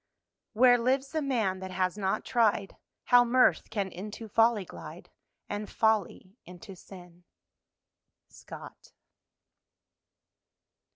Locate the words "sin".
6.75-7.23